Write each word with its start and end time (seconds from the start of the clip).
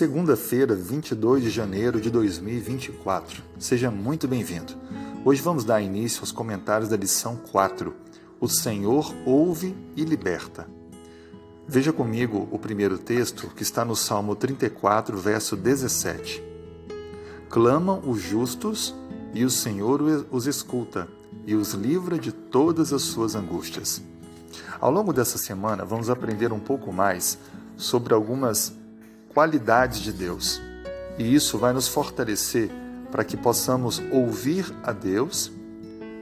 segunda-feira, 0.00 0.74
22 0.74 1.42
de 1.42 1.50
janeiro 1.50 2.00
de 2.00 2.10
2024. 2.10 3.42
Seja 3.58 3.90
muito 3.90 4.26
bem-vindo. 4.26 4.72
Hoje 5.26 5.42
vamos 5.42 5.62
dar 5.62 5.82
início 5.82 6.20
aos 6.22 6.32
comentários 6.32 6.88
da 6.88 6.96
lição 6.96 7.36
4. 7.52 7.94
O 8.40 8.48
Senhor 8.48 9.14
ouve 9.26 9.76
e 9.94 10.02
liberta. 10.02 10.66
Veja 11.68 11.92
comigo 11.92 12.48
o 12.50 12.58
primeiro 12.58 12.96
texto 12.96 13.48
que 13.48 13.62
está 13.62 13.84
no 13.84 13.94
Salmo 13.94 14.34
34, 14.34 15.18
verso 15.18 15.54
17. 15.54 16.42
Clamam 17.50 18.00
os 18.06 18.22
justos 18.22 18.94
e 19.34 19.44
o 19.44 19.50
Senhor 19.50 20.00
os 20.30 20.46
escuta 20.46 21.08
e 21.46 21.54
os 21.54 21.74
livra 21.74 22.18
de 22.18 22.32
todas 22.32 22.90
as 22.94 23.02
suas 23.02 23.34
angústias. 23.34 24.02
Ao 24.80 24.90
longo 24.90 25.12
dessa 25.12 25.36
semana, 25.36 25.84
vamos 25.84 26.08
aprender 26.08 26.54
um 26.54 26.58
pouco 26.58 26.90
mais 26.90 27.36
sobre 27.76 28.14
algumas 28.14 28.79
qualidades 29.32 30.00
de 30.00 30.12
Deus. 30.12 30.60
E 31.18 31.34
isso 31.34 31.58
vai 31.58 31.72
nos 31.72 31.88
fortalecer 31.88 32.70
para 33.10 33.24
que 33.24 33.36
possamos 33.36 34.00
ouvir 34.12 34.72
a 34.82 34.92
Deus, 34.92 35.50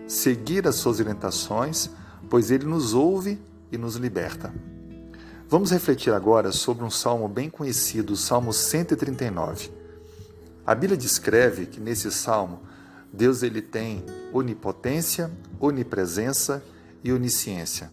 seguir 0.06 0.66
as 0.66 0.76
suas 0.76 1.00
orientações, 1.00 1.90
pois 2.30 2.50
Ele 2.50 2.64
nos 2.64 2.94
ouve 2.94 3.40
e 3.70 3.76
nos 3.76 3.96
liberta. 3.96 4.52
Vamos 5.48 5.70
refletir 5.70 6.12
agora 6.12 6.52
sobre 6.52 6.84
um 6.84 6.90
salmo 6.90 7.26
bem 7.28 7.48
conhecido, 7.48 8.12
o 8.12 8.16
Salmo 8.16 8.52
139. 8.52 9.70
A 10.66 10.74
Bíblia 10.74 10.96
descreve 10.96 11.66
que 11.66 11.80
nesse 11.80 12.10
salmo 12.12 12.60
Deus 13.10 13.42
ele 13.42 13.62
tem 13.62 14.04
onipotência, 14.30 15.30
onipresença 15.58 16.62
e 17.02 17.10
onisciência. 17.10 17.90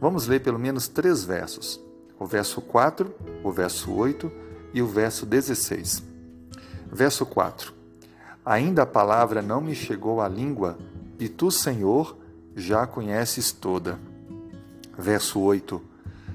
Vamos 0.00 0.28
ler 0.28 0.40
pelo 0.40 0.58
menos 0.58 0.86
três 0.86 1.24
versos 1.24 1.80
o 2.20 2.26
verso 2.26 2.60
4, 2.60 3.12
o 3.42 3.50
verso 3.50 3.90
8 3.90 4.30
e 4.74 4.82
o 4.82 4.86
verso 4.86 5.24
16. 5.24 6.02
Verso 6.92 7.24
4: 7.24 7.72
Ainda 8.44 8.82
a 8.82 8.86
palavra 8.86 9.40
não 9.40 9.62
me 9.62 9.74
chegou 9.74 10.20
à 10.20 10.28
língua, 10.28 10.78
e 11.18 11.30
tu, 11.30 11.50
Senhor, 11.50 12.18
já 12.54 12.82
a 12.82 12.86
conheces 12.86 13.52
toda. 13.52 13.98
Verso 14.98 15.40
8: 15.40 15.80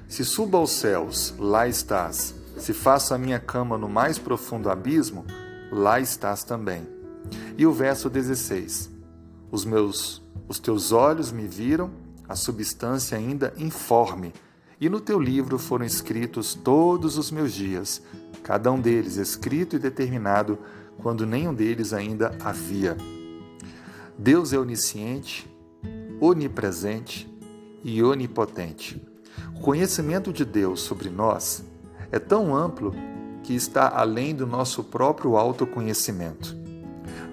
Se 0.08 0.24
suba 0.24 0.58
aos 0.58 0.72
céus, 0.72 1.32
lá 1.38 1.68
estás. 1.68 2.34
Se 2.58 2.72
faço 2.72 3.14
a 3.14 3.18
minha 3.18 3.38
cama 3.38 3.78
no 3.78 3.88
mais 3.88 4.18
profundo 4.18 4.68
abismo, 4.68 5.24
lá 5.70 6.00
estás 6.00 6.42
também. 6.42 6.84
E 7.56 7.64
o 7.64 7.72
verso 7.72 8.10
16: 8.10 8.90
Os 9.52 9.64
meus 9.64 10.20
os 10.48 10.58
teus 10.58 10.92
olhos 10.92 11.32
me 11.32 11.46
viram 11.46 11.90
a 12.28 12.36
substância 12.36 13.18
ainda 13.18 13.52
informe 13.56 14.32
e 14.80 14.88
no 14.88 15.00
teu 15.00 15.18
livro 15.18 15.58
foram 15.58 15.84
escritos 15.84 16.54
todos 16.54 17.16
os 17.16 17.30
meus 17.30 17.52
dias, 17.52 18.02
cada 18.42 18.70
um 18.70 18.80
deles 18.80 19.16
escrito 19.16 19.76
e 19.76 19.78
determinado, 19.78 20.58
quando 20.98 21.26
nenhum 21.26 21.54
deles 21.54 21.92
ainda 21.92 22.36
havia. 22.40 22.96
Deus 24.18 24.52
é 24.52 24.58
onisciente, 24.58 25.50
onipresente 26.20 27.30
e 27.82 28.02
onipotente. 28.02 29.02
O 29.54 29.60
conhecimento 29.60 30.32
de 30.32 30.44
Deus 30.44 30.80
sobre 30.80 31.08
nós 31.10 31.64
é 32.10 32.18
tão 32.18 32.54
amplo 32.54 32.94
que 33.42 33.54
está 33.54 33.88
além 33.88 34.34
do 34.34 34.46
nosso 34.46 34.82
próprio 34.82 35.36
autoconhecimento. 35.36 36.56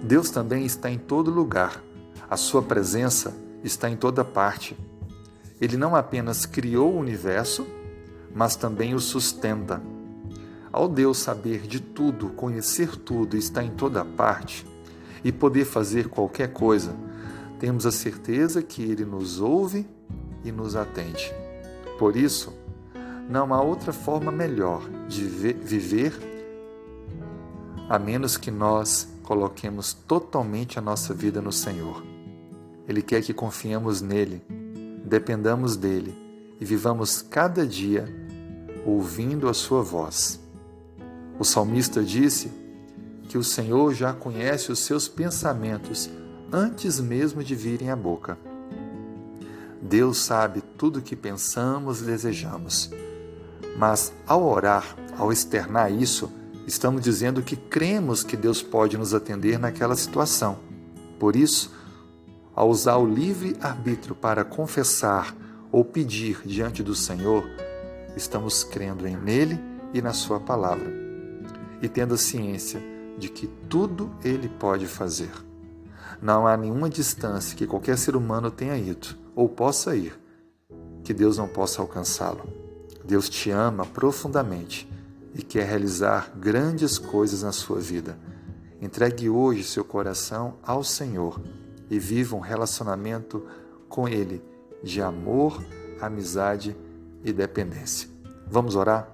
Deus 0.02 0.30
também 0.30 0.64
está 0.64 0.90
em 0.90 0.98
todo 0.98 1.30
lugar. 1.30 1.82
A 2.28 2.36
sua 2.36 2.62
presença 2.62 3.34
está 3.62 3.88
em 3.88 3.96
toda 3.96 4.24
parte. 4.24 4.76
Ele 5.60 5.76
não 5.76 5.94
apenas 5.94 6.46
criou 6.46 6.92
o 6.92 6.98
universo, 6.98 7.66
mas 8.34 8.56
também 8.56 8.94
o 8.94 9.00
sustenta. 9.00 9.80
Ao 10.72 10.88
Deus 10.88 11.18
saber 11.18 11.62
de 11.62 11.80
tudo, 11.80 12.30
conhecer 12.30 12.96
tudo, 12.96 13.36
estar 13.36 13.62
em 13.62 13.70
toda 13.70 14.04
parte 14.04 14.66
e 15.22 15.30
poder 15.30 15.64
fazer 15.64 16.08
qualquer 16.08 16.52
coisa, 16.52 16.94
temos 17.60 17.86
a 17.86 17.92
certeza 17.92 18.62
que 18.62 18.82
Ele 18.82 19.04
nos 19.04 19.40
ouve 19.40 19.86
e 20.44 20.50
nos 20.50 20.74
atende. 20.74 21.32
Por 21.98 22.16
isso, 22.16 22.52
não 23.28 23.54
há 23.54 23.62
outra 23.62 23.92
forma 23.92 24.32
melhor 24.32 24.82
de 25.08 25.24
viver 25.24 26.12
a 27.88 27.98
menos 27.98 28.36
que 28.36 28.50
nós 28.50 29.08
coloquemos 29.22 29.92
totalmente 29.92 30.78
a 30.78 30.82
nossa 30.82 31.14
vida 31.14 31.40
no 31.40 31.52
Senhor. 31.52 32.02
Ele 32.88 33.00
quer 33.00 33.22
que 33.22 33.32
confiemos 33.32 34.00
nele 34.00 34.42
dependamos 35.04 35.76
dele 35.76 36.16
e 36.60 36.64
vivamos 36.64 37.20
cada 37.20 37.66
dia 37.66 38.08
ouvindo 38.86 39.48
a 39.48 39.54
sua 39.54 39.82
voz. 39.82 40.40
O 41.38 41.44
salmista 41.44 42.02
disse 42.02 42.50
que 43.28 43.36
o 43.36 43.44
Senhor 43.44 43.92
já 43.92 44.12
conhece 44.12 44.72
os 44.72 44.78
seus 44.78 45.06
pensamentos 45.08 46.08
antes 46.52 47.00
mesmo 47.00 47.42
de 47.42 47.54
virem 47.54 47.90
à 47.90 47.96
boca. 47.96 48.38
Deus 49.82 50.18
sabe 50.18 50.62
tudo 50.78 50.98
o 50.98 51.02
que 51.02 51.16
pensamos 51.16 52.00
e 52.00 52.04
desejamos. 52.04 52.90
Mas 53.76 54.12
ao 54.26 54.44
orar, 54.44 54.96
ao 55.18 55.32
externar 55.32 55.92
isso, 55.92 56.32
estamos 56.66 57.02
dizendo 57.02 57.42
que 57.42 57.56
cremos 57.56 58.22
que 58.22 58.36
Deus 58.36 58.62
pode 58.62 58.96
nos 58.96 59.12
atender 59.12 59.58
naquela 59.58 59.96
situação. 59.96 60.58
Por 61.18 61.36
isso, 61.36 61.72
ao 62.54 62.68
usar 62.68 62.96
o 62.96 63.06
livre 63.06 63.56
arbítrio 63.60 64.14
para 64.14 64.44
confessar 64.44 65.34
ou 65.72 65.84
pedir 65.84 66.40
diante 66.44 66.82
do 66.82 66.94
Senhor, 66.94 67.44
estamos 68.16 68.62
crendo 68.62 69.06
em 69.06 69.16
Nele 69.16 69.58
e 69.92 70.00
na 70.00 70.12
Sua 70.12 70.38
palavra, 70.38 70.92
e 71.82 71.88
tendo 71.88 72.14
a 72.14 72.18
ciência 72.18 72.80
de 73.18 73.28
que 73.28 73.46
tudo 73.68 74.14
Ele 74.22 74.48
pode 74.48 74.86
fazer. 74.86 75.30
Não 76.22 76.46
há 76.46 76.56
nenhuma 76.56 76.88
distância 76.88 77.56
que 77.56 77.66
qualquer 77.66 77.98
ser 77.98 78.14
humano 78.14 78.50
tenha 78.50 78.76
ido 78.76 79.08
ou 79.34 79.48
possa 79.48 79.96
ir 79.96 80.18
que 81.02 81.12
Deus 81.12 81.36
não 81.36 81.46
possa 81.46 81.82
alcançá-lo. 81.82 82.48
Deus 83.04 83.28
te 83.28 83.50
ama 83.50 83.84
profundamente 83.84 84.90
e 85.34 85.42
quer 85.42 85.66
realizar 85.66 86.32
grandes 86.34 86.96
coisas 86.96 87.42
na 87.42 87.52
sua 87.52 87.78
vida. 87.78 88.18
Entregue 88.80 89.28
hoje 89.28 89.62
seu 89.64 89.84
coração 89.84 90.54
ao 90.62 90.82
Senhor 90.82 91.38
e 91.90 91.98
viva 91.98 92.36
um 92.36 92.40
relacionamento 92.40 93.46
com 93.88 94.08
Ele 94.08 94.42
de 94.82 95.00
amor, 95.00 95.64
amizade 96.00 96.76
e 97.24 97.32
dependência. 97.32 98.08
Vamos 98.46 98.76
orar? 98.76 99.08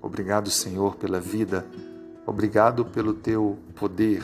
Obrigado, 0.00 0.50
Senhor, 0.50 0.96
pela 0.96 1.20
vida. 1.20 1.66
Obrigado 2.24 2.84
pelo 2.84 3.14
teu 3.14 3.58
poder, 3.74 4.22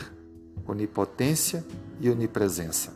onipotência 0.67 1.65
e 1.99 2.09
onipresença. 2.09 2.93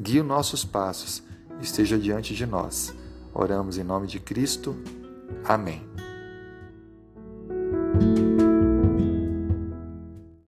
Guie 0.00 0.20
os 0.20 0.26
nossos 0.26 0.64
passos, 0.64 1.22
esteja 1.60 1.98
diante 1.98 2.34
de 2.34 2.44
nós. 2.46 2.92
Oramos 3.32 3.78
em 3.78 3.84
nome 3.84 4.06
de 4.06 4.18
Cristo. 4.18 4.76
Amém. 5.44 5.95